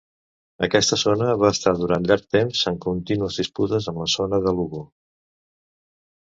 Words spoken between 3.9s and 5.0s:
amb la zona de Lugo.